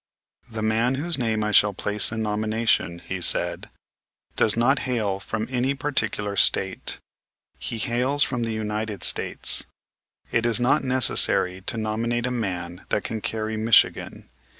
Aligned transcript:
"The 0.49 0.63
man 0.63 0.95
whose 0.95 1.19
name 1.19 1.43
I 1.43 1.51
shall 1.51 1.75
place 1.75 2.11
in 2.11 2.23
nomination," 2.23 2.97
he 3.05 3.21
said, 3.21 3.69
"does 4.35 4.57
not 4.57 4.79
hail 4.89 5.19
from 5.19 5.45
any 5.51 5.75
particular 5.75 6.35
State; 6.35 6.97
he 7.59 7.77
hails 7.77 8.23
from 8.23 8.41
the 8.41 8.51
United 8.51 9.03
States. 9.03 9.63
It 10.31 10.43
is 10.43 10.59
not 10.59 10.83
necessary 10.83 11.61
to 11.67 11.77
nominate 11.77 12.25
a 12.25 12.31
man 12.31 12.83
that 12.89 13.03
can 13.03 13.21
carry 13.21 13.57
Michigan. 13.57 14.27